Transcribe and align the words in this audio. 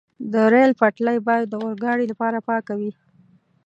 د 0.33 0.33
ریل 0.53 0.71
پټلۍ 0.79 1.17
باید 1.27 1.45
د 1.49 1.53
اورګاډي 1.63 2.05
لپاره 2.11 2.37
پاکه 2.47 2.73
وي. 2.79 2.91